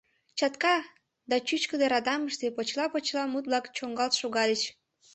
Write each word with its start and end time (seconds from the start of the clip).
Чатка 0.37 0.75
да 1.29 1.35
чӱчкыдӧ 1.47 1.85
радамыште 1.91 2.45
почела-почела 2.55 3.23
мут-влак 3.33 3.65
чоҥалт 3.75 4.13
шогальыч. 4.21 4.61